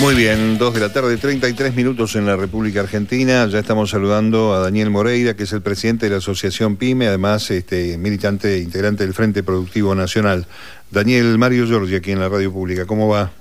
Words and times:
Muy 0.00 0.14
bien, 0.14 0.58
dos 0.58 0.74
de 0.74 0.80
la 0.80 0.92
tarde, 0.92 1.16
33 1.16 1.74
minutos 1.74 2.16
en 2.16 2.26
la 2.26 2.36
República 2.36 2.80
Argentina. 2.80 3.46
Ya 3.46 3.60
estamos 3.60 3.90
saludando 3.90 4.52
a 4.52 4.58
Daniel 4.58 4.90
Moreira, 4.90 5.34
que 5.34 5.44
es 5.44 5.52
el 5.54 5.62
presidente 5.62 6.06
de 6.06 6.10
la 6.10 6.18
Asociación 6.18 6.76
PYME, 6.76 7.06
además 7.08 7.50
este, 7.50 7.96
militante, 7.96 8.58
integrante 8.58 9.04
del 9.04 9.14
Frente 9.14 9.42
Productivo 9.42 9.94
Nacional. 9.94 10.46
Daniel 10.90 11.38
Mario 11.38 11.66
Giorgi, 11.66 11.94
aquí 11.96 12.12
en 12.12 12.20
la 12.20 12.28
Radio 12.28 12.52
Pública, 12.52 12.84
¿cómo 12.84 13.08
va? 13.08 13.32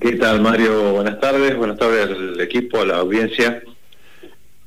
¿Qué 0.00 0.12
tal, 0.12 0.40
Mario? 0.40 0.92
Buenas 0.92 1.18
tardes, 1.18 1.56
buenas 1.56 1.76
tardes 1.76 2.04
al 2.04 2.40
equipo, 2.40 2.80
a 2.80 2.86
la 2.86 2.98
audiencia. 2.98 3.60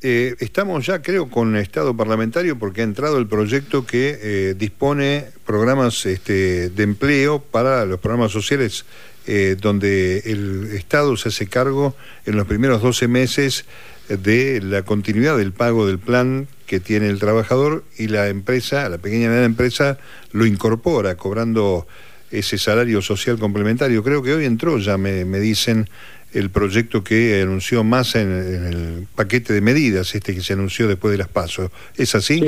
Eh, 0.01 0.35
estamos 0.39 0.85
ya, 0.85 1.01
creo, 1.01 1.29
con 1.29 1.55
Estado 1.55 1.95
parlamentario 1.95 2.59
porque 2.59 2.81
ha 2.81 2.83
entrado 2.83 3.17
el 3.17 3.27
proyecto 3.27 3.85
que 3.85 4.19
eh, 4.21 4.53
dispone 4.55 5.27
programas 5.45 6.05
este, 6.05 6.69
de 6.69 6.83
empleo 6.83 7.39
para 7.39 7.85
los 7.85 8.01
programas 8.01 8.33
sociales 8.33 8.83
eh, 9.27 9.55
donde 9.59 10.19
el 10.25 10.71
Estado 10.73 11.15
se 11.17 11.29
hace 11.29 11.47
cargo 11.47 11.95
en 12.25 12.35
los 12.35 12.47
primeros 12.47 12.81
12 12.81 13.07
meses 13.07 13.65
de 14.09 14.61
la 14.61 14.81
continuidad 14.83 15.37
del 15.37 15.53
pago 15.53 15.87
del 15.87 15.99
plan 15.99 16.47
que 16.67 16.79
tiene 16.79 17.09
el 17.09 17.19
trabajador 17.19 17.83
y 17.97 18.07
la 18.07 18.27
empresa, 18.29 18.89
la 18.89 18.97
pequeña 18.97 19.25
y 19.25 19.27
mediana 19.27 19.45
empresa, 19.45 19.97
lo 20.31 20.45
incorpora 20.45 21.15
cobrando 21.15 21.87
ese 22.31 22.57
salario 22.57 23.01
social 23.01 23.37
complementario. 23.37 24.03
Creo 24.03 24.23
que 24.23 24.33
hoy 24.33 24.45
entró, 24.45 24.77
ya 24.79 24.97
me, 24.97 25.23
me 25.23 25.39
dicen, 25.39 25.87
el 26.33 26.49
proyecto 26.49 27.03
que 27.03 27.41
anunció 27.41 27.83
Massa 27.83 28.21
en, 28.21 28.31
el 28.31 29.07
paquete 29.15 29.53
de 29.53 29.61
medidas, 29.61 30.15
este 30.15 30.33
que 30.33 30.41
se 30.41 30.53
anunció 30.53 30.87
después 30.87 31.11
de 31.11 31.19
las 31.19 31.27
pasos. 31.27 31.71
¿Es 31.95 32.15
así? 32.15 32.39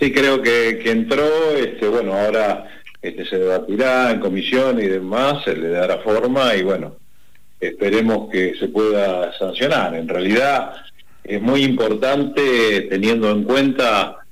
Sí, 0.00 0.12
creo 0.12 0.42
que, 0.42 0.80
que, 0.82 0.90
entró, 0.90 1.26
este, 1.56 1.86
bueno, 1.86 2.14
ahora 2.14 2.66
este, 3.04 3.26
se 3.26 3.38
debatirá 3.38 4.12
en 4.12 4.18
comisión 4.18 4.80
y 4.80 4.86
demás, 4.86 5.44
se 5.44 5.54
le 5.54 5.68
dará 5.68 5.98
forma 5.98 6.56
y 6.56 6.62
bueno, 6.62 6.96
esperemos 7.60 8.30
que 8.30 8.54
se 8.58 8.68
pueda 8.68 9.30
sancionar. 9.38 9.94
En 9.94 10.08
realidad 10.08 10.72
es 11.22 11.42
muy 11.42 11.64
importante 11.64 12.86
teniendo 12.88 13.30
en 13.30 13.44
cuenta 13.44 14.24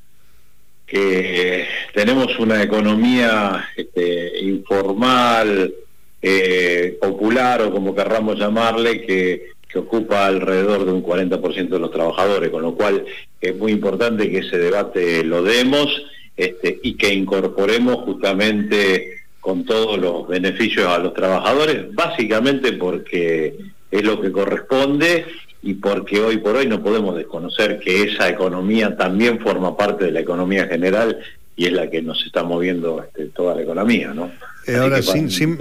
que 0.86 1.66
tenemos 1.92 2.38
una 2.38 2.62
economía 2.62 3.62
este, 3.76 4.40
informal, 4.40 5.74
eh, 6.22 6.96
popular 6.98 7.60
o 7.60 7.72
como 7.72 7.94
querramos 7.94 8.38
llamarle, 8.38 9.02
que, 9.02 9.50
que 9.68 9.78
ocupa 9.80 10.24
alrededor 10.24 10.86
de 10.86 10.92
un 10.92 11.04
40% 11.04 11.68
de 11.68 11.78
los 11.78 11.90
trabajadores, 11.90 12.48
con 12.48 12.62
lo 12.62 12.74
cual 12.74 13.04
es 13.38 13.54
muy 13.54 13.72
importante 13.72 14.30
que 14.30 14.38
ese 14.38 14.56
debate 14.56 15.22
lo 15.24 15.42
demos 15.42 15.90
este, 16.36 16.80
y 16.82 16.94
que 16.94 17.12
incorporemos 17.12 17.96
justamente 18.04 19.22
con 19.40 19.64
todos 19.64 19.98
los 19.98 20.28
beneficios 20.28 20.86
a 20.86 20.98
los 20.98 21.14
trabajadores, 21.14 21.92
básicamente 21.92 22.72
porque 22.74 23.56
es 23.90 24.04
lo 24.04 24.20
que 24.20 24.30
corresponde 24.30 25.26
y 25.62 25.74
porque 25.74 26.20
hoy 26.20 26.38
por 26.38 26.56
hoy 26.56 26.66
no 26.66 26.82
podemos 26.82 27.16
desconocer 27.16 27.80
que 27.80 28.02
esa 28.02 28.28
economía 28.28 28.96
también 28.96 29.40
forma 29.40 29.76
parte 29.76 30.06
de 30.06 30.12
la 30.12 30.20
economía 30.20 30.66
general 30.66 31.18
y 31.56 31.66
es 31.66 31.72
la 31.72 31.90
que 31.90 32.02
nos 32.02 32.24
está 32.24 32.42
moviendo 32.42 33.02
este, 33.02 33.26
toda 33.26 33.54
la 33.54 33.62
economía, 33.62 34.12
¿no? 34.14 34.30
Eh, 34.66 34.76
ahora, 34.76 35.02
sin, 35.02 35.28
sin, 35.28 35.58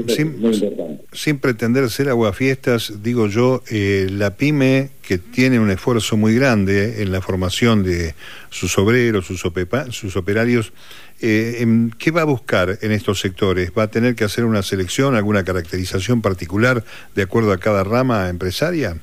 sin, 1.11 1.39
pretender 1.39 1.89
ser 1.89 2.09
aguafiestas, 2.09 3.02
digo 3.02 3.28
yo, 3.28 3.64
eh, 3.72 4.08
la 4.12 4.38
pyme 4.38 4.92
que 5.02 5.17
tiene 5.17 5.59
un 5.59 5.72
esfuerzo 5.72 6.17
muy 6.17 6.36
grande 6.36 7.02
en 7.02 7.12
la 7.12 7.19
formación 7.19 7.84
de 7.84 8.14
sus 8.52 8.78
obreros, 8.78 9.25
sus, 9.25 9.44
sus 9.89 10.16
operarios, 10.16 10.72
eh, 11.19 11.89
¿qué 11.97 12.12
va 12.12 12.22
a 12.22 12.25
buscar 12.25 12.78
en 12.81 12.92
estos 12.92 13.19
sectores? 13.19 13.72
¿Va 13.75 13.84
a 13.84 13.92
tener 13.92 14.14
que 14.14 14.23
hacer 14.23 14.45
una 14.45 14.62
selección, 14.62 15.16
alguna 15.16 15.44
caracterización 15.44 16.22
particular 16.22 16.84
de 17.16 17.23
acuerdo 17.23 17.53
a 17.53 17.58
cada 17.58 17.84
rama 17.84 18.30
empresaria? 18.30 18.97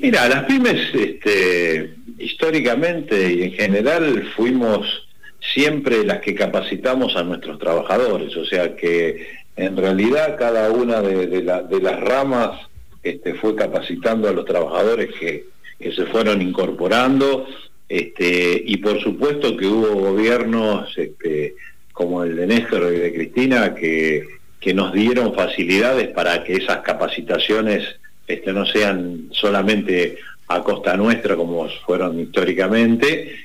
Mira, 0.00 0.28
las 0.28 0.44
pymes 0.44 0.94
este, 0.94 1.94
históricamente 2.18 3.32
y 3.32 3.42
en 3.42 3.52
general 3.52 4.30
fuimos 4.36 5.03
siempre 5.52 6.04
las 6.04 6.20
que 6.20 6.34
capacitamos 6.34 7.16
a 7.16 7.22
nuestros 7.22 7.58
trabajadores, 7.58 8.36
o 8.36 8.44
sea 8.44 8.74
que 8.74 9.26
en 9.56 9.76
realidad 9.76 10.36
cada 10.38 10.70
una 10.70 11.00
de, 11.02 11.42
las 11.42 12.00
ramas 12.00 12.60
este, 13.02 13.34
fue 13.34 13.54
capacitando 13.54 14.28
a 14.28 14.32
los 14.32 14.44
trabajadores 14.44 15.10
que, 15.18 15.52
se 15.78 16.06
fueron 16.06 16.40
incorporando 16.40 17.46
este, 17.90 18.62
y 18.64 18.78
por 18.78 18.98
supuesto 19.02 19.54
que 19.54 19.66
hubo 19.66 19.94
gobiernos 19.94 20.96
este, 20.96 21.56
como 21.92 22.24
el 22.24 22.36
de 22.36 22.46
Néstor 22.46 22.94
y 22.94 22.98
de 22.98 23.12
Cristina 23.12 23.74
que, 23.74 24.24
nos 24.72 24.94
dieron 24.94 25.34
facilidades 25.34 26.08
para 26.08 26.42
que 26.42 26.54
esas 26.54 26.78
capacitaciones 26.78 27.96
este, 28.26 28.50
no 28.50 28.64
sean 28.64 29.28
solamente 29.30 30.16
a 30.48 30.62
costa 30.62 30.96
nuestra 30.96 31.36
como 31.36 31.68
fueron 31.84 32.18
históricamente 32.18 33.36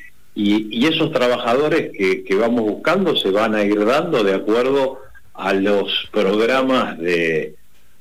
y, 0.41 0.85
esos 0.87 1.11
trabajadores 1.11 1.91
que, 1.91 2.35
vamos 2.35 2.61
buscando 2.61 3.15
se 3.15 3.29
van 3.29 3.55
a 3.55 3.63
ir 3.63 3.83
dando 3.85 4.23
de 4.23 4.35
acuerdo 4.35 4.99
a 5.33 5.53
los 5.53 6.07
programas 6.11 6.97
de, 6.97 7.55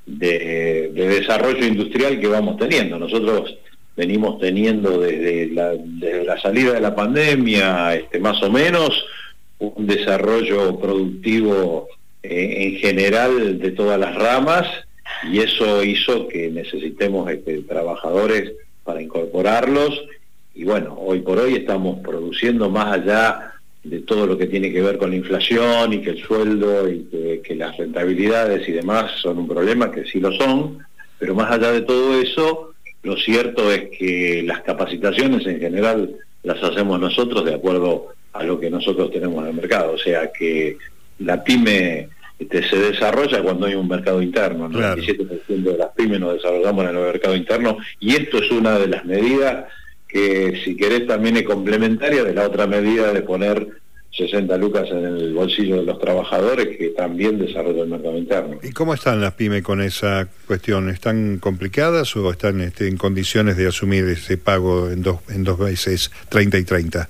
de, 0.06 0.90
desarrollo 0.94 1.66
industrial 1.66 2.20
que 2.20 2.28
vamos 2.28 2.56
teniendo. 2.56 2.96
Nosotros 2.98 3.56
venimos 3.96 4.38
teniendo 4.38 5.00
desde 5.00 5.48
la, 5.48 5.72
la 6.24 6.40
salida 6.40 6.74
de 6.74 6.80
la 6.80 6.94
pandemia, 6.94 7.96
este, 7.96 8.20
más 8.20 8.40
o 8.44 8.50
menos, 8.50 9.04
un 9.58 9.88
desarrollo 9.88 10.78
productivo 10.78 11.88
eh, 12.22 12.56
en 12.60 12.76
general 12.76 13.58
de 13.58 13.70
todas 13.72 13.98
las 13.98 14.14
ramas 14.14 14.66
y 15.28 15.40
eso 15.40 15.82
hizo 15.82 16.28
que 16.28 16.50
necesitemos 16.50 17.28
este, 17.30 17.62
trabajadores 17.62 18.52
para 18.84 19.02
incorporarlos 19.02 20.00
y 20.54 20.64
bueno, 20.64 20.96
hoy 20.98 21.20
por 21.20 21.38
hoy 21.38 21.54
estamos 21.54 22.00
produciendo 22.00 22.68
más 22.68 22.92
allá 22.92 23.54
de 23.84 24.00
todo 24.00 24.26
lo 24.26 24.36
que 24.36 24.46
tiene 24.46 24.72
que 24.72 24.82
ver 24.82 24.98
con 24.98 25.10
la 25.10 25.16
inflación 25.16 25.92
y 25.92 26.02
que 26.02 26.10
el 26.10 26.22
sueldo 26.22 26.88
y 26.88 27.40
que, 27.42 27.54
las 27.54 27.76
rentabilidades 27.76 28.68
y 28.68 28.72
demás 28.72 29.12
son 29.20 29.38
un 29.38 29.48
problema, 29.48 29.90
que 29.90 30.04
sí 30.04 30.20
lo 30.20 30.32
son, 30.32 30.78
pero 31.18 31.34
más 31.34 31.50
allá 31.50 31.72
de 31.72 31.80
todo 31.80 32.20
eso, 32.20 32.74
lo 33.02 33.16
cierto 33.16 33.72
es 33.72 33.88
que 33.96 34.42
las 34.44 34.62
capacitaciones 34.62 35.46
en 35.46 35.58
general 35.58 36.14
las 36.42 36.62
hacemos 36.62 37.00
nosotros 37.00 37.44
de 37.44 37.54
acuerdo 37.54 38.08
a 38.32 38.44
lo 38.44 38.60
que 38.60 38.70
nosotros 38.70 39.10
tenemos 39.10 39.42
en 39.42 39.50
el 39.50 39.54
mercado, 39.54 39.92
o 39.92 39.98
sea 39.98 40.30
que 40.30 40.76
la 41.20 41.42
pyme 41.42 42.08
este, 42.38 42.68
se 42.68 42.76
desarrolla 42.76 43.42
cuando 43.42 43.66
hay 43.66 43.74
un 43.74 43.88
mercado 43.88 44.22
interno, 44.22 44.66
el 44.66 44.72
97% 44.72 45.46
de 45.46 45.78
las 45.78 45.88
pymes 45.88 46.20
nos 46.20 46.34
desarrollamos 46.34 46.84
en 46.84 46.96
el 46.96 47.02
mercado 47.02 47.34
interno 47.34 47.78
y 47.98 48.14
esto 48.14 48.38
es 48.38 48.50
una 48.50 48.78
de 48.78 48.88
las 48.88 49.04
medidas 49.04 49.64
que 50.08 50.60
si 50.64 50.76
querés 50.76 51.06
también 51.06 51.36
es 51.36 51.42
complementaria 51.44 52.24
de 52.24 52.34
la 52.34 52.46
otra 52.46 52.66
medida 52.66 53.12
de 53.12 53.22
poner 53.22 53.68
60 54.10 54.56
lucas 54.56 54.88
en 54.90 55.04
el 55.04 55.34
bolsillo 55.34 55.76
de 55.76 55.84
los 55.84 55.98
trabajadores 56.00 56.76
que 56.76 56.88
también 56.88 57.38
desarrolla 57.38 57.82
el 57.82 57.88
mercado 57.88 58.18
interno. 58.18 58.58
¿Y 58.62 58.72
cómo 58.72 58.94
están 58.94 59.20
las 59.20 59.34
pymes 59.34 59.62
con 59.62 59.80
esa 59.82 60.28
cuestión? 60.46 60.88
¿Están 60.88 61.38
complicadas 61.38 62.16
o 62.16 62.30
están 62.30 62.60
este, 62.60 62.88
en 62.88 62.96
condiciones 62.96 63.56
de 63.56 63.68
asumir 63.68 64.04
ese 64.06 64.38
pago 64.38 64.90
en 64.90 65.02
dos, 65.02 65.18
en 65.28 65.44
dos 65.44 65.58
veces, 65.58 66.10
30 66.30 66.58
y 66.58 66.64
30? 66.64 67.08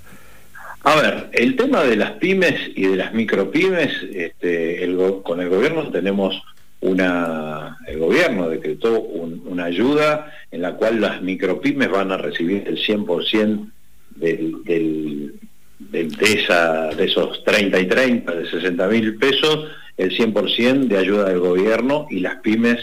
A 0.83 0.97
ver, 0.97 1.29
el 1.33 1.57
tema 1.57 1.83
de 1.83 1.97
las 1.97 2.13
pymes 2.13 2.55
y 2.75 2.87
de 2.87 2.97
las 2.97 3.15
micropymes, 3.15 3.93
este, 4.13 4.85
el, 4.85 4.99
con 5.23 5.41
el 5.41 5.49
gobierno 5.49 5.91
tenemos 5.91 6.43
una, 6.81 7.79
el 7.87 7.99
gobierno 7.99 8.49
decretó 8.49 9.01
una 9.01 9.65
ayuda 9.65 10.33
en 10.51 10.63
la 10.63 10.75
cual 10.75 11.01
las 11.01 11.23
micropymes 11.23 11.91
van 11.91 12.13
a 12.13 12.17
recibir 12.17 12.65
el 12.67 12.79
100% 12.79 13.71
del, 14.17 14.63
del, 14.65 15.35
del, 15.79 16.11
de, 16.11 16.33
esa, 16.33 16.89
de 16.89 17.05
esos 17.05 17.43
30 17.45 17.81
y 17.81 17.87
30, 17.87 18.35
de 18.35 18.51
60 18.51 18.89
mil 18.89 19.17
pesos, 19.17 19.67
el 19.97 20.17
100% 20.17 20.87
de 20.87 20.99
ayuda 20.99 21.29
del 21.29 21.41
gobierno 21.41 22.07
y 22.11 22.21
las 22.21 22.37
pymes 22.37 22.79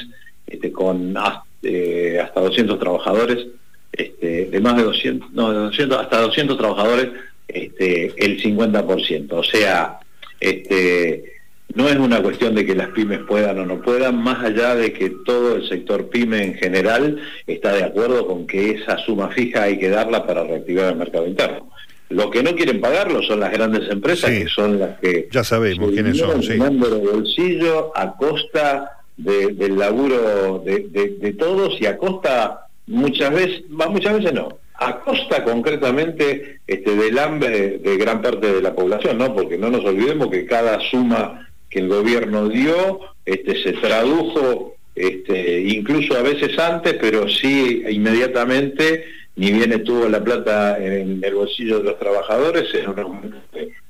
este, 0.46 0.72
con 0.72 1.16
eh, 1.64 2.20
hasta, 2.22 2.42
200 2.42 2.78
trabajadores, 2.78 3.48
este, 3.92 4.46
de 4.48 4.60
más 4.60 4.76
de 4.76 4.84
200, 4.84 5.32
no, 5.32 5.52
de 5.52 5.60
200, 5.60 5.98
hasta 6.00 6.22
200 6.22 6.58
trabajadores, 6.58 7.10
este, 7.48 8.14
el 8.18 8.42
50%. 8.42 9.32
O 9.32 9.44
sea, 9.44 10.00
este, 10.40 11.35
no 11.76 11.90
es 11.90 11.98
una 11.98 12.24
cuestión 12.24 12.56
de 12.56 12.66
que 12.66 12.74
las 12.74 12.90
pymes 12.90 13.20
puedan 13.28 13.60
o 13.60 13.66
no 13.66 13.82
puedan, 13.82 14.16
más 14.16 14.44
allá 14.44 14.76
de 14.76 14.94
que 14.94 15.10
todo 15.26 15.58
el 15.58 15.68
sector 15.68 16.10
pyme 16.10 16.42
en 16.42 16.54
general 16.56 17.22
está 17.46 17.74
de 17.74 17.84
acuerdo 17.84 18.26
con 18.26 18.48
que 18.48 18.72
esa 18.72 18.98
suma 18.98 19.30
fija 19.30 19.64
hay 19.64 19.78
que 19.78 19.90
darla 19.90 20.26
para 20.26 20.46
reactivar 20.46 20.94
el 20.94 20.98
mercado 20.98 21.28
interno. 21.28 21.70
Lo 22.10 22.32
que 22.32 22.44
no 22.44 22.56
quieren 22.56 22.80
pagarlo 22.80 23.22
son 23.24 23.42
las 23.42 23.52
grandes 23.52 23.90
empresas, 23.90 24.30
que 24.30 24.48
son 24.48 24.80
las 24.80 25.00
que... 25.00 25.28
Ya 25.32 25.44
sabemos 25.44 25.92
quiénes 25.92 26.18
son, 26.18 26.42
sí. 26.42 26.54
el 26.54 26.60
bolsillo 26.60 27.92
a 27.96 28.16
costa 28.16 28.92
del 29.18 29.78
laburo 29.78 30.64
de, 30.64 31.36
todos 31.38 31.80
y 31.82 31.88
a 31.88 31.98
costa 31.98 32.68
muchas 32.88 33.32
veces, 33.32 33.64
muchas 33.70 34.14
veces 34.14 34.34
no, 34.34 34.60
a 34.76 35.00
costa 35.00 35.44
concretamente 35.44 36.60
este, 36.68 36.96
del 36.96 37.18
hambre 37.18 37.80
de 37.80 37.98
gran 37.98 38.22
parte 38.22 38.54
de 38.54 38.62
la 38.62 38.74
población, 38.74 39.18
¿no? 39.18 39.34
Porque 39.34 39.58
no 39.58 39.70
nos 39.70 39.84
olvidemos 39.84 40.30
que 40.30 40.46
cada 40.46 40.80
suma 40.92 41.46
que 41.76 41.82
el 41.82 41.90
gobierno 41.90 42.48
dio 42.48 43.02
este, 43.26 43.62
se 43.62 43.74
tradujo 43.74 44.76
este, 44.96 45.60
incluso 45.60 46.16
a 46.18 46.22
veces 46.22 46.58
antes, 46.58 46.96
pero 47.02 47.28
sí 47.28 47.84
inmediatamente, 47.90 49.04
ni 49.36 49.52
bien 49.52 49.74
estuvo 49.74 50.08
la 50.08 50.24
plata 50.24 50.78
en 50.78 51.22
el 51.22 51.36
bolsillo 51.36 51.80
de 51.80 51.84
los 51.84 52.00
trabajadores, 52.00 52.74
en 52.74 52.90
un 52.92 53.36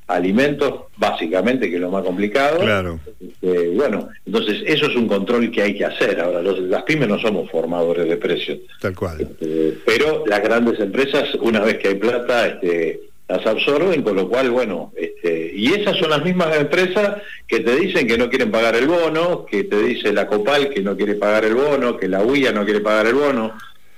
alimentos, 0.08 0.86
básicamente, 0.98 1.70
que 1.70 1.76
es 1.76 1.82
lo 1.82 1.92
más 1.92 2.04
complicado. 2.04 2.60
Claro. 2.60 3.00
Este, 3.20 3.70
bueno, 3.70 4.10
entonces 4.26 4.64
eso 4.66 4.88
es 4.88 4.96
un 4.96 5.08
control 5.08 5.52
que 5.52 5.62
hay 5.62 5.76
que 5.76 5.86
hacer. 5.86 6.20
Ahora, 6.22 6.42
los, 6.42 6.60
las 6.62 6.84
pymes 6.84 7.08
no 7.08 7.20
somos 7.20 7.52
formadores 7.52 8.08
de 8.08 8.18
precios. 8.18 8.60
Tal 8.82 8.96
cual. 8.96 9.22
Este, 9.22 9.78
pero 9.86 10.24
las 10.26 10.42
grandes 10.42 10.80
empresas, 10.80 11.36
una 11.36 11.60
vez 11.60 11.78
que 11.78 11.90
hay 11.90 11.96
plata, 11.96 12.48
este, 12.48 13.02
las 13.28 13.46
absorben, 13.46 14.04
con 14.04 14.16
lo 14.16 14.30
cual, 14.30 14.52
bueno, 14.52 14.92
este, 14.96 15.45
y 15.56 15.74
esas 15.74 15.98
son 15.98 16.10
las 16.10 16.24
mismas 16.24 16.56
empresas 16.56 17.22
que 17.48 17.62
te 17.62 17.76
dicen 17.76 18.08
que 18.08 18.18
no 18.18 18.30
quieren 18.30 18.52
pagar 18.52 18.76
el 18.76 18.88
bono, 18.88 19.46
que 19.46 19.64
te 19.64 19.82
dice 19.82 20.12
la 20.12 20.28
Copal 20.28 20.70
que 20.70 20.82
no 20.82 20.98
quiere 20.98 21.16
pagar 21.16 21.46
el 21.46 21.56
bono, 21.56 21.98
que 21.98 22.08
la 22.08 22.22
UIA 22.22 22.52
no 22.52 22.66
quiere 22.66 22.82
pagar 22.82 23.08
el 23.08 23.16
bono, 23.16 23.54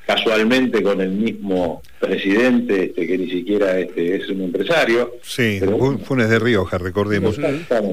casualmente 0.07 0.81
con 0.81 1.01
el 1.01 1.11
mismo 1.11 1.83
presidente 1.99 2.85
este, 2.85 3.05
que 3.05 3.17
ni 3.17 3.29
siquiera 3.29 3.77
este, 3.77 4.15
es 4.15 4.29
un 4.29 4.41
empresario. 4.43 5.15
Sí, 5.21 5.59
Funes 6.05 6.29
de 6.29 6.39
Rioja, 6.39 6.77
recordemos. 6.77 7.37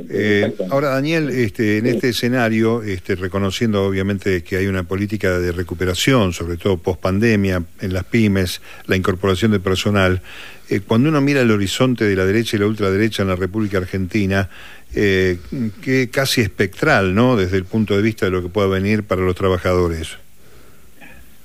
Eh, 0.08 0.54
ahora, 0.70 0.90
Daniel, 0.90 1.28
este, 1.30 1.78
en 1.78 1.86
este 1.86 2.10
escenario, 2.10 2.84
este, 2.84 3.16
reconociendo 3.16 3.84
obviamente 3.84 4.44
que 4.44 4.56
hay 4.56 4.66
una 4.68 4.84
política 4.84 5.40
de 5.40 5.50
recuperación, 5.50 6.32
sobre 6.32 6.56
todo 6.56 6.76
post 6.76 7.00
pandemia, 7.00 7.64
en 7.80 7.92
las 7.92 8.04
pymes, 8.04 8.62
la 8.86 8.94
incorporación 8.94 9.50
de 9.50 9.58
personal, 9.58 10.22
eh, 10.70 10.80
cuando 10.86 11.08
uno 11.08 11.20
mira 11.20 11.40
el 11.40 11.50
horizonte 11.50 12.04
de 12.04 12.14
la 12.14 12.24
derecha 12.24 12.56
y 12.56 12.60
la 12.60 12.66
ultraderecha 12.66 13.22
en 13.22 13.28
la 13.28 13.36
República 13.36 13.78
Argentina, 13.78 14.48
eh, 14.94 15.38
que 15.82 16.08
casi 16.10 16.42
espectral, 16.42 17.12
¿no? 17.12 17.36
Desde 17.36 17.56
el 17.56 17.64
punto 17.64 17.96
de 17.96 18.02
vista 18.02 18.26
de 18.26 18.30
lo 18.30 18.40
que 18.40 18.48
pueda 18.48 18.68
venir 18.68 19.02
para 19.02 19.22
los 19.22 19.34
trabajadores. 19.34 20.23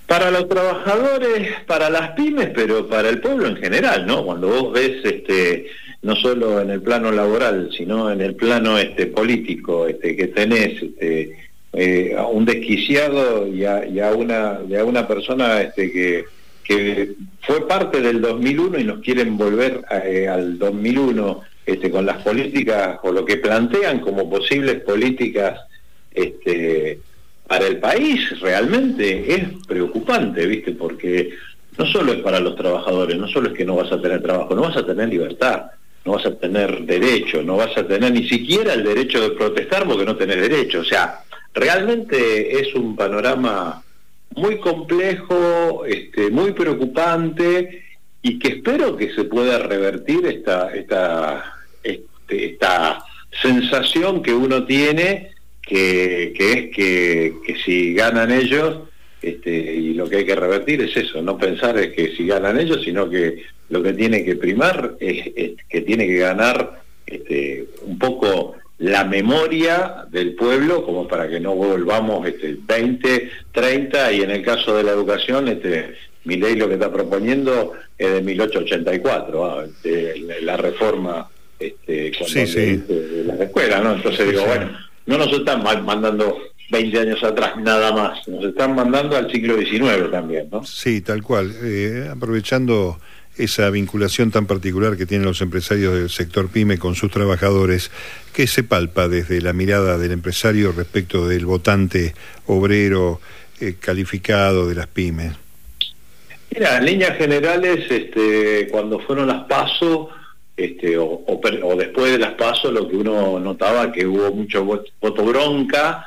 Para 0.09 0.31
los 0.31 0.49
trabajadores, 0.49 1.53
para 1.67 1.87
las 1.91 2.13
pymes, 2.13 2.49
pero 2.55 2.87
para 2.87 3.09
el 3.09 3.21
pueblo 3.21 3.45
en 3.47 3.57
general, 3.57 4.07
¿no? 4.07 4.25
Cuando 4.25 4.47
vos 4.47 4.73
ves, 4.73 5.05
este, 5.05 5.67
no 6.01 6.15
solo 6.15 6.59
en 6.59 6.71
el 6.71 6.81
plano 6.81 7.11
laboral, 7.11 7.69
sino 7.77 8.11
en 8.11 8.19
el 8.21 8.33
plano 8.33 8.79
este, 8.79 9.05
político, 9.05 9.87
este, 9.87 10.15
que 10.15 10.25
tenés 10.29 10.81
este, 10.81 11.37
eh, 11.73 12.15
a 12.17 12.25
un 12.25 12.43
desquiciado 12.43 13.45
y 13.47 13.63
a, 13.65 14.11
una, 14.15 14.61
a 14.79 14.83
una 14.83 15.07
persona 15.07 15.61
este, 15.61 15.91
que, 15.91 16.25
que 16.63 17.11
fue 17.41 17.67
parte 17.67 18.01
del 18.01 18.19
2001 18.19 18.79
y 18.79 18.83
nos 18.85 19.01
quieren 19.01 19.37
volver 19.37 19.81
eh, 20.05 20.27
al 20.27 20.57
2001 20.57 21.41
este, 21.67 21.91
con 21.91 22.07
las 22.07 22.23
políticas 22.23 22.97
o 23.03 23.11
lo 23.11 23.23
que 23.25 23.37
plantean 23.37 23.99
como 23.99 24.27
posibles 24.27 24.81
políticas 24.81 25.59
este, 26.11 26.99
para 27.49 27.65
el 27.65 27.79
país 27.79 28.39
realmente 28.41 29.33
es 29.33 29.65
preocupante, 29.67 30.45
¿viste? 30.45 30.71
Porque 30.73 31.31
no 31.79 31.85
solo 31.87 32.13
es 32.13 32.19
para 32.19 32.39
los 32.39 32.55
trabajadores, 32.55 33.17
no 33.17 33.27
solo 33.27 33.49
es 33.49 33.57
que 33.57 33.65
no 33.65 33.75
vas 33.75 33.91
a 33.91 33.99
tener 33.99 34.21
trabajo, 34.21 34.53
no 34.53 34.61
vas 34.61 34.77
a 34.77 34.85
tener 34.85 35.09
libertad, 35.09 35.63
no 36.05 36.11
vas 36.11 36.27
a 36.27 36.35
tener 36.35 36.85
derecho, 36.85 37.41
no 37.41 37.57
vas 37.57 37.75
a 37.75 37.87
tener 37.87 38.11
ni 38.11 38.29
siquiera 38.29 38.73
el 38.73 38.83
derecho 38.83 39.19
de 39.19 39.31
protestar 39.31 39.87
porque 39.87 40.05
no 40.05 40.15
tenés 40.15 40.37
derecho. 40.37 40.81
O 40.81 40.83
sea, 40.83 41.21
realmente 41.51 42.59
es 42.59 42.75
un 42.75 42.95
panorama 42.95 43.81
muy 44.35 44.59
complejo, 44.59 45.85
este, 45.87 46.29
muy 46.29 46.51
preocupante 46.51 47.83
y 48.21 48.37
que 48.37 48.49
espero 48.49 48.95
que 48.95 49.11
se 49.15 49.23
pueda 49.23 49.57
revertir 49.57 50.23
esta, 50.27 50.71
esta, 50.75 51.55
este, 51.81 52.45
esta 52.45 53.03
sensación 53.41 54.21
que 54.21 54.35
uno 54.35 54.65
tiene 54.65 55.28
que, 55.69 56.33
es 56.37 56.75
que, 56.75 57.33
si 57.63 57.93
ganan 57.93 58.31
ellos, 58.31 58.79
este, 59.21 59.51
y 59.51 59.93
lo 59.93 60.09
que 60.09 60.17
hay 60.17 60.25
que 60.25 60.35
revertir 60.35 60.81
es 60.81 60.97
eso, 60.97 61.21
no 61.21 61.37
pensar 61.37 61.77
es 61.77 61.93
que 61.93 62.15
si 62.15 62.25
ganan 62.25 62.59
ellos, 62.59 62.81
sino 62.83 63.09
que 63.09 63.43
lo 63.69 63.83
que 63.83 63.93
tiene 63.93 64.25
que 64.25 64.35
primar 64.35 64.95
es, 64.99 65.53
que 65.69 65.81
tiene 65.81 66.07
que 66.07 66.17
ganar 66.17 66.81
este, 67.05 67.67
un 67.83 67.99
poco 67.99 68.55
la 68.79 69.03
memoria 69.03 70.05
del 70.09 70.35
pueblo 70.35 70.85
como 70.85 71.07
para 71.07 71.29
que 71.29 71.39
no 71.39 71.53
volvamos 71.53 72.25
este, 72.27 72.57
20, 72.65 73.29
30 73.51 74.11
y 74.13 74.21
en 74.21 74.31
el 74.31 74.41
caso 74.41 74.75
de 74.75 74.83
la 74.83 74.91
educación 74.91 75.49
este, 75.49 75.95
mi 76.23 76.37
ley 76.37 76.55
lo 76.55 76.67
que 76.67 76.75
está 76.75 76.91
proponiendo 76.91 77.73
es 77.97 78.13
de 78.13 78.21
1884, 78.21 79.45
ah, 79.45 79.65
la 80.41 80.57
reforma 80.57 81.29
este, 81.59 82.13
cuando 82.17 82.35
de 82.35 83.23
las 83.25 83.39
escuelas, 83.41 83.83
¿no? 83.83 83.93
Entonces 83.95 84.29
digo, 84.29 84.45
bueno, 84.45 84.69
no 85.09 85.17
nos 85.17 85.33
están 85.33 85.63
mandando 85.63 86.37
20 86.69 86.99
años 86.99 87.23
atrás 87.23 87.57
nada 87.57 87.91
más, 87.91 88.27
nos 88.27 88.45
están 88.45 88.75
mandando 88.75 89.17
al 89.17 89.31
siglo 89.31 89.57
XIX 89.57 90.11
también, 90.11 90.49
¿no? 90.51 90.63
Sí, 90.63 91.01
tal 91.01 91.23
cual. 91.23 91.51
Eh, 91.63 92.07
aprovechando 92.11 92.99
esa 93.35 93.71
vinculación 93.71 94.29
tan 94.29 94.45
particular 94.45 94.97
que 94.97 95.07
tienen 95.07 95.25
los 95.25 95.41
empresarios 95.41 95.95
del 95.95 96.11
sector 96.11 96.49
pyme 96.49 96.77
con 96.77 96.93
sus 96.93 97.09
trabajadores, 97.09 97.89
¿qué 98.33 98.45
se 98.45 98.63
palpa 98.63 99.07
desde 99.07 99.41
la 99.41 99.51
mirada 99.51 99.97
del 99.97 100.11
empresario 100.11 100.73
respecto 100.73 101.27
del 101.27 101.47
votante 101.47 102.13
obrero 102.45 103.19
eh, 103.59 103.77
calificado 103.79 104.67
de 104.69 104.75
las 104.75 104.87
pymes? 104.87 105.33
Mira, 106.51 106.77
en 106.77 106.85
líneas 106.85 107.17
generales, 107.17 107.89
este, 107.89 108.67
cuando 108.69 108.99
fueron 108.99 109.27
las 109.27 109.45
pasos, 109.45 110.09
este, 110.59 110.97
o, 110.97 111.23
después 111.77 112.11
de 112.11 112.19
las 112.19 112.33
pasos 112.33 112.73
lo 112.73 112.89
que 112.89 112.97
uno 112.97 113.39
notaba 113.39 113.93
que 113.93 114.05
hubo 114.05 114.29
mucho 114.33 114.65
voto 114.65 115.23
bronca 115.23 116.05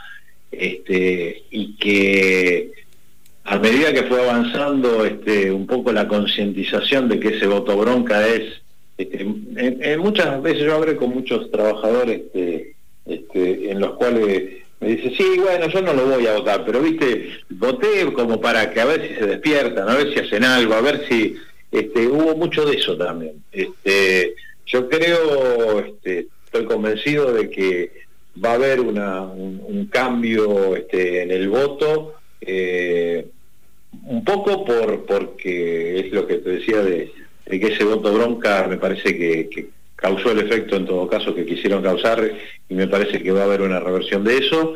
este, 0.50 1.44
y 1.50 1.74
que 1.76 2.70
a 3.44 3.58
medida 3.58 3.94
que 3.94 4.02
fue 4.02 4.20
avanzando 4.22 5.06
este, 5.06 5.50
un 5.50 5.66
poco 5.66 5.90
la 5.90 6.06
concientización 6.06 7.08
de 7.08 7.18
que 7.18 7.28
ese 7.28 7.46
voto 7.46 7.78
bronca 7.78 8.28
es, 8.28 8.60
muchas 9.98 10.42
veces 10.42 10.64
yo 10.64 10.74
hablé 10.74 10.96
con 10.96 11.10
muchos 11.10 11.50
trabajadores 11.50 12.20
en 12.34 13.80
los 13.80 13.94
cuales 13.94 14.62
me 14.80 14.88
dice, 14.88 15.14
sí, 15.16 15.38
bueno, 15.38 15.66
yo 15.68 15.80
no 15.80 15.94
lo 15.94 16.06
voy 16.08 16.26
a 16.26 16.34
votar, 16.34 16.62
pero 16.66 16.80
viste, 16.80 17.30
voté 17.48 18.12
como 18.12 18.38
para 18.38 18.70
que 18.70 18.80
a 18.80 18.84
ver 18.84 19.08
si 19.08 19.14
se 19.14 19.26
despiertan, 19.26 19.88
a 19.88 19.94
ver 19.94 20.12
si 20.12 20.20
hacen 20.20 20.44
algo, 20.44 20.74
a 20.74 20.82
ver 20.82 21.06
si 21.08 21.36
hubo 21.72 22.36
mucho 22.36 22.64
de 22.66 22.76
eso 22.76 22.96
también. 22.96 23.42
Yo 24.72 24.88
creo, 24.88 25.80
este, 25.80 26.28
estoy 26.46 26.64
convencido 26.64 27.32
de 27.32 27.50
que 27.50 27.92
va 28.42 28.52
a 28.52 28.54
haber 28.54 28.80
un, 28.80 29.88
cambio 29.90 30.74
este, 30.74 31.22
en 31.22 31.30
el 31.30 31.50
voto, 31.50 32.14
eh, 32.40 33.26
un 34.04 34.24
poco 34.24 34.64
por 34.64 35.04
porque 35.04 36.00
es 36.00 36.12
lo 36.12 36.26
que 36.26 36.36
te 36.36 36.50
decía 36.50 36.82
de, 36.82 37.12
que 37.44 37.66
ese 37.66 37.84
voto 37.84 38.14
bronca 38.14 38.66
me 38.66 38.78
parece 38.78 39.16
que, 39.16 39.68
causó 39.94 40.32
el 40.32 40.40
efecto 40.40 40.74
en 40.74 40.86
todo 40.86 41.06
caso 41.06 41.32
que 41.32 41.46
quisieron 41.46 41.80
causar 41.80 42.32
y 42.68 42.74
me 42.74 42.88
parece 42.88 43.22
que 43.22 43.30
va 43.30 43.42
a 43.42 43.44
haber 43.44 43.60
una 43.60 43.78
reversión 43.78 44.24
de 44.24 44.38
eso, 44.38 44.74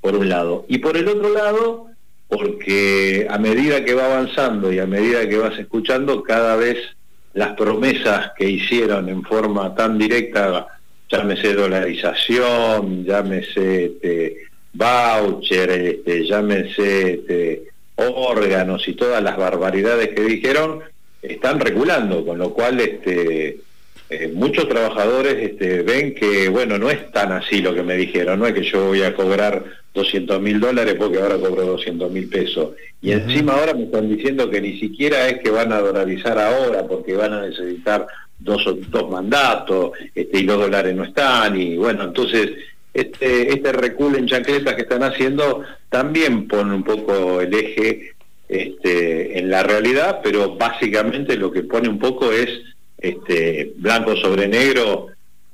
por 0.00 0.14
un 0.14 0.28
lado. 0.28 0.66
Y 0.68 0.78
por 0.78 0.96
el 0.96 1.08
otro 1.08 1.32
lado, 1.32 1.86
porque 2.28 3.26
a 3.28 3.38
medida 3.38 3.84
que 3.84 3.94
va 3.94 4.04
avanzando 4.04 4.72
y 4.72 4.78
a 4.78 4.86
medida 4.86 5.28
que 5.28 5.36
vas 5.36 5.58
escuchando, 5.58 6.22
cada 6.22 6.54
vez 6.54 6.78
las 7.38 7.54
promesas 7.54 8.32
que 8.36 8.50
hicieron 8.50 9.08
en 9.08 9.22
forma 9.22 9.72
tan 9.72 9.96
directa, 9.96 10.66
llámese 11.08 11.54
dolarización, 11.54 13.04
llámese 13.04 13.84
este, 13.84 14.38
voucher, 14.72 15.70
este, 15.70 16.26
llámese 16.26 17.12
este, 17.12 17.62
órganos 17.94 18.88
y 18.88 18.94
todas 18.94 19.22
las 19.22 19.36
barbaridades 19.36 20.08
que 20.08 20.22
dijeron, 20.22 20.80
están 21.22 21.60
regulando, 21.60 22.26
con 22.26 22.38
lo 22.38 22.52
cual 22.52 22.80
este, 22.80 23.60
eh, 24.10 24.32
muchos 24.34 24.68
trabajadores 24.68 25.56
ven 25.84 26.16
que, 26.16 26.48
bueno, 26.48 26.76
no 26.76 26.90
es 26.90 27.08
tan 27.12 27.30
así 27.30 27.60
lo 27.60 27.72
que 27.72 27.84
me 27.84 27.96
dijeron, 27.96 28.40
no 28.40 28.48
es 28.48 28.54
que 28.54 28.64
yo 28.64 28.86
voy 28.88 29.02
a 29.04 29.14
cobrar 29.14 29.62
200 29.98 30.40
mil 30.40 30.60
dólares 30.60 30.94
porque 30.98 31.20
ahora 31.20 31.36
cobro 31.36 31.64
200 31.66 32.10
mil 32.10 32.28
pesos. 32.28 32.70
Y 33.02 33.12
encima 33.12 33.54
ahora 33.54 33.74
me 33.74 33.84
están 33.84 34.08
diciendo 34.08 34.48
que 34.48 34.60
ni 34.60 34.78
siquiera 34.78 35.28
es 35.28 35.40
que 35.40 35.50
van 35.50 35.72
a 35.72 35.80
dolarizar 35.80 36.38
ahora 36.38 36.86
porque 36.86 37.14
van 37.14 37.32
a 37.32 37.46
necesitar 37.46 38.06
dos, 38.38 38.64
dos 38.90 39.10
mandatos 39.10 39.92
este, 40.14 40.40
y 40.40 40.42
los 40.42 40.58
dólares 40.58 40.94
no 40.94 41.04
están. 41.04 41.60
Y 41.60 41.76
bueno, 41.76 42.04
entonces 42.04 42.50
este, 42.94 43.52
este 43.52 43.72
reculo 43.72 44.18
en 44.18 44.26
chancletas 44.26 44.74
que 44.74 44.82
están 44.82 45.02
haciendo 45.02 45.62
también 45.88 46.48
pone 46.48 46.74
un 46.74 46.84
poco 46.84 47.40
el 47.40 47.52
eje 47.54 48.12
este, 48.48 49.38
en 49.38 49.50
la 49.50 49.62
realidad, 49.62 50.20
pero 50.22 50.56
básicamente 50.56 51.36
lo 51.36 51.50
que 51.50 51.62
pone 51.62 51.88
un 51.88 51.98
poco 51.98 52.32
es 52.32 52.48
este, 52.98 53.72
blanco 53.76 54.16
sobre 54.16 54.48
negro, 54.48 55.08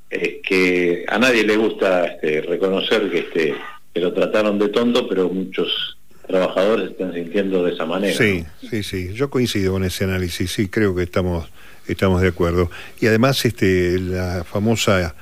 es 0.09 0.37
que 0.43 1.05
a 1.09 1.19
nadie 1.19 1.45
le 1.45 1.57
gusta 1.57 2.07
este, 2.07 2.41
reconocer 2.43 3.11
que, 3.11 3.19
este, 3.19 3.55
que 3.95 4.01
lo 4.01 4.13
trataron 4.13 4.59
de 4.59 4.69
tonto, 4.69 5.09
pero 5.09 5.29
muchos 5.29 5.97
trabajadores 6.27 6.91
están 6.91 7.15
sintiendo 7.15 7.65
de 7.65 7.73
esa 7.73 7.87
manera. 7.87 8.17
Sí, 8.17 8.45
sí, 8.69 8.83
sí, 8.83 9.13
yo 9.15 9.31
coincido 9.31 9.73
con 9.73 9.85
ese 9.85 10.05
análisis, 10.05 10.51
sí, 10.51 10.69
creo 10.69 10.95
que 10.95 11.05
estamos, 11.05 11.49
estamos 11.87 12.21
de 12.21 12.29
acuerdo. 12.29 12.71
Y 13.01 13.07
además 13.07 13.45
este, 13.45 13.99
la 14.01 14.45
famosa 14.45 15.15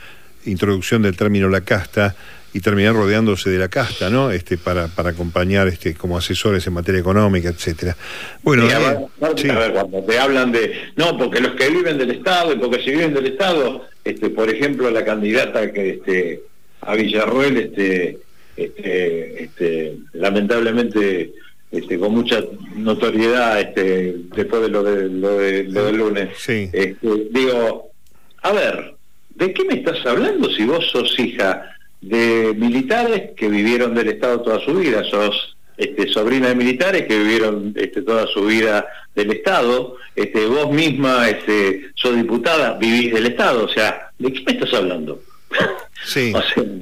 introducción 0.46 1.02
del 1.02 1.16
término 1.16 1.48
la 1.48 1.60
casta 1.60 2.16
y 2.54 2.60
terminar 2.60 2.94
rodeándose 2.94 3.50
de 3.50 3.58
la 3.58 3.68
casta, 3.68 4.10
¿no? 4.10 4.30
Este, 4.30 4.58
para, 4.58 4.88
para 4.88 5.10
acompañar 5.10 5.68
este, 5.68 5.94
como 5.94 6.18
asesores 6.18 6.66
en 6.66 6.74
materia 6.74 7.00
económica, 7.00 7.48
etcétera. 7.48 7.96
Bueno, 8.42 8.64
a, 8.64 8.78
ver, 8.78 9.72
cuando 9.72 10.02
te 10.04 10.18
hablan 10.18 10.52
de, 10.52 10.92
no, 10.96 11.16
porque 11.16 11.40
los 11.40 11.52
que 11.52 11.70
viven 11.70 11.96
del 11.98 12.10
Estado, 12.10 12.52
y 12.52 12.58
porque 12.58 12.82
si 12.82 12.90
viven 12.90 13.14
del 13.14 13.26
Estado, 13.26 13.86
este, 14.04 14.30
por 14.30 14.50
ejemplo, 14.50 14.90
la 14.90 15.04
candidata 15.04 15.72
que 15.72 15.90
este, 15.90 16.42
a 16.82 16.94
Villarroel, 16.94 17.56
este, 17.56 18.18
este, 18.56 19.44
este, 19.44 19.96
lamentablemente 20.12 21.32
este, 21.70 21.98
con 21.98 22.12
mucha 22.14 22.42
notoriedad 22.76 23.60
este, 23.60 24.16
después 24.34 24.62
de 24.62 24.68
lo, 24.68 24.82
de, 24.82 25.08
lo, 25.08 25.38
de, 25.38 25.64
lo 25.64 25.84
del 25.86 25.96
lunes. 25.96 26.48
Este, 26.48 26.96
digo, 27.30 27.90
a 28.42 28.52
ver, 28.52 28.94
¿de 29.34 29.52
qué 29.54 29.64
me 29.64 29.74
estás 29.74 30.04
hablando 30.04 30.50
si 30.50 30.64
vos 30.64 30.86
sos 30.90 31.18
hija 31.18 31.76
de 32.00 32.52
militares 32.56 33.30
que 33.36 33.48
vivieron 33.48 33.94
del 33.94 34.08
Estado 34.08 34.42
toda 34.42 34.60
su 34.60 34.74
vida? 34.74 35.02
Sos 35.04 35.56
este, 35.76 36.08
sobrina 36.08 36.48
de 36.48 36.54
militares 36.54 37.06
que 37.06 37.18
vivieron 37.18 37.72
este, 37.76 38.02
toda 38.02 38.26
su 38.26 38.44
vida 38.44 38.86
del 39.14 39.32
Estado, 39.32 39.96
este, 40.14 40.46
vos 40.46 40.70
misma 40.70 41.28
este, 41.28 41.90
sos 41.94 42.14
diputada, 42.16 42.76
vivís 42.78 43.14
del 43.14 43.26
Estado, 43.26 43.64
o 43.64 43.68
sea, 43.68 44.10
¿de 44.18 44.32
qué 44.32 44.42
me 44.46 44.52
estás 44.52 44.74
hablando? 44.74 45.22
Sí, 46.04 46.32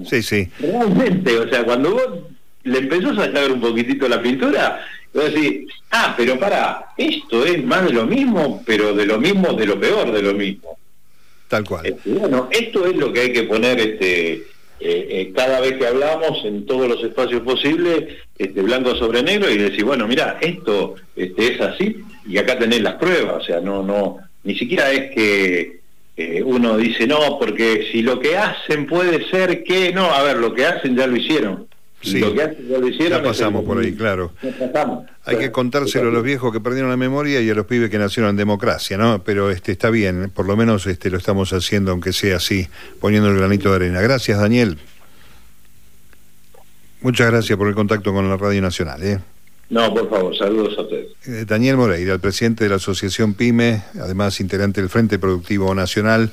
sí, 0.08 0.22
sí. 0.22 0.48
Realmente, 0.58 1.38
o 1.38 1.48
sea, 1.48 1.64
cuando 1.64 1.92
vos 1.92 2.08
le 2.64 2.78
empezás 2.78 3.18
a 3.18 3.24
sacar 3.26 3.50
un 3.50 3.60
poquitito 3.60 4.08
la 4.08 4.20
pintura, 4.20 4.84
vos 5.12 5.32
decís, 5.32 5.66
ah, 5.90 6.14
pero 6.16 6.38
para, 6.38 6.86
esto 6.96 7.44
es 7.44 7.62
más 7.64 7.84
de 7.84 7.92
lo 7.92 8.06
mismo, 8.06 8.62
pero 8.66 8.94
de 8.94 9.06
lo 9.06 9.18
mismo, 9.18 9.52
de 9.52 9.66
lo 9.66 9.78
peor 9.78 10.12
de 10.12 10.22
lo 10.22 10.34
mismo. 10.34 10.78
Tal 11.48 11.64
cual. 11.64 11.86
Este, 11.86 12.10
bueno, 12.10 12.48
esto 12.50 12.86
es 12.86 12.96
lo 12.96 13.12
que 13.12 13.20
hay 13.20 13.32
que 13.32 13.42
poner 13.42 13.80
este 13.80 14.44
eh, 14.82 15.06
eh, 15.10 15.32
cada 15.34 15.60
vez 15.60 15.76
que 15.76 15.86
hablamos 15.86 16.42
en 16.44 16.64
todos 16.64 16.88
los 16.88 17.04
espacios 17.04 17.42
posibles, 17.42 18.16
este, 18.38 18.62
blanco 18.62 18.94
sobre 18.96 19.22
negro, 19.22 19.50
y 19.50 19.58
decir, 19.58 19.84
bueno, 19.84 20.08
mira, 20.08 20.38
esto 20.40 20.94
este, 21.14 21.54
es 21.54 21.60
así, 21.60 21.96
y 22.26 22.38
acá 22.38 22.58
tenés 22.58 22.80
las 22.80 22.94
pruebas, 22.94 23.42
o 23.42 23.44
sea, 23.44 23.60
no, 23.60 23.82
no, 23.82 24.16
ni 24.42 24.56
siquiera 24.56 24.90
es 24.90 25.14
que 25.14 25.79
eh, 26.16 26.42
uno 26.44 26.76
dice, 26.76 27.06
no, 27.06 27.38
porque 27.38 27.88
si 27.90 28.02
lo 28.02 28.20
que 28.20 28.36
hacen 28.36 28.86
puede 28.86 29.28
ser 29.30 29.64
que, 29.64 29.92
no, 29.92 30.12
a 30.12 30.22
ver, 30.22 30.36
lo 30.36 30.54
que 30.54 30.66
hacen 30.66 30.96
ya 30.96 31.06
lo 31.06 31.16
hicieron. 31.16 31.66
Sí, 32.02 32.18
lo 32.18 32.32
que 32.34 32.42
hacen 32.42 32.68
ya 32.68 32.78
lo 32.78 32.88
hicieron. 32.88 33.18
Ya 33.18 33.22
pasamos 33.22 33.64
por 33.64 33.78
ahí, 33.78 33.92
claro. 33.92 34.32
Hay 35.24 35.36
que 35.36 35.50
contárselo 35.52 36.08
a 36.08 36.12
los 36.12 36.22
viejos 36.22 36.52
que 36.52 36.60
perdieron 36.60 36.90
la 36.90 36.96
memoria 36.96 37.40
y 37.40 37.50
a 37.50 37.54
los 37.54 37.66
pibes 37.66 37.90
que 37.90 37.98
nacieron 37.98 38.30
en 38.30 38.36
democracia, 38.36 38.96
¿no? 38.96 39.22
Pero 39.22 39.50
este 39.50 39.72
está 39.72 39.90
bien, 39.90 40.30
por 40.34 40.46
lo 40.46 40.56
menos 40.56 40.86
este 40.86 41.10
lo 41.10 41.18
estamos 41.18 41.52
haciendo, 41.52 41.92
aunque 41.92 42.12
sea 42.12 42.36
así, 42.36 42.68
poniendo 43.00 43.28
el 43.28 43.36
granito 43.36 43.70
de 43.70 43.76
arena. 43.76 44.00
Gracias, 44.00 44.38
Daniel. 44.38 44.78
Muchas 47.02 47.30
gracias 47.30 47.56
por 47.56 47.68
el 47.68 47.74
contacto 47.74 48.12
con 48.12 48.28
la 48.28 48.36
Radio 48.36 48.60
Nacional. 48.60 49.02
¿eh? 49.02 49.18
No, 49.70 49.94
por 49.94 50.10
favor, 50.10 50.36
saludos 50.36 50.76
a 50.76 50.82
ustedes. 50.82 50.99
Eh, 51.26 51.44
Daniel 51.46 51.76
Moreira, 51.76 52.14
el 52.14 52.20
presidente 52.20 52.64
de 52.64 52.70
la 52.70 52.76
Asociación 52.76 53.34
PYME, 53.34 53.82
además 54.00 54.40
integrante 54.40 54.80
del 54.80 54.88
Frente 54.88 55.18
Productivo 55.18 55.74
Nacional. 55.74 56.30